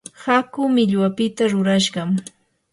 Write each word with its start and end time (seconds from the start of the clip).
hakuu 0.23 0.67
millwapita 0.75 1.43
rurashqam. 1.51 2.09